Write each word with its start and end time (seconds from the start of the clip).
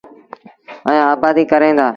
ائيٚݩ 0.87 1.07
آبآديٚ 1.13 1.49
ڪريݩ 1.51 1.77
دآ۔ 1.77 1.87